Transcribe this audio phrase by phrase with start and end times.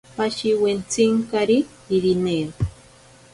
[0.17, 1.57] Pashiwentsinkari
[1.95, 2.49] Irineo.